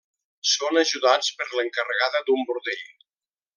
Són 0.51 0.79
ajudats 0.81 1.29
per 1.41 1.47
l'encarregada 1.59 2.25
d'un 2.31 2.51
bordell. 2.51 2.85